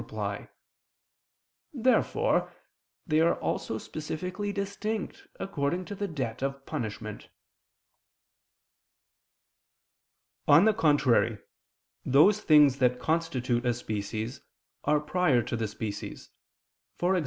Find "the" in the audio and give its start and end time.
5.93-6.07, 10.65-10.73, 15.55-15.67